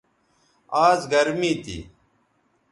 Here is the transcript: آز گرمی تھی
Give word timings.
آز 0.87 0.99
گرمی 1.11 1.51
تھی 1.63 1.77